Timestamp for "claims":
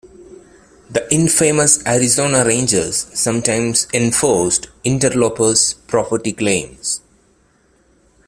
6.33-7.01